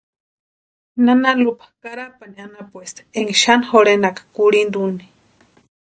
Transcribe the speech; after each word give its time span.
Nana 1.05 1.31
Lupa 1.43 1.65
Carapani 1.83 2.39
anapuesti 2.45 3.03
énka 3.19 3.35
xani 3.43 3.65
jorhenaka 3.71 4.21
kurhinta 4.35 4.77
úni. 4.87 5.05